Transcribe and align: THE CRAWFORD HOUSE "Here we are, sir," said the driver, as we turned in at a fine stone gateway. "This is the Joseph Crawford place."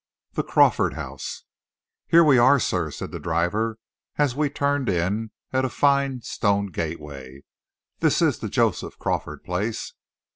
THE 0.33 0.41
CRAWFORD 0.41 0.95
HOUSE 0.95 1.43
"Here 2.07 2.23
we 2.23 2.39
are, 2.39 2.59
sir," 2.59 2.89
said 2.89 3.11
the 3.11 3.19
driver, 3.19 3.77
as 4.17 4.35
we 4.35 4.49
turned 4.49 4.89
in 4.89 5.29
at 5.53 5.63
a 5.63 5.69
fine 5.69 6.21
stone 6.23 6.71
gateway. 6.71 7.43
"This 7.99 8.19
is 8.19 8.39
the 8.39 8.49
Joseph 8.49 8.97
Crawford 8.97 9.43
place." 9.43 9.93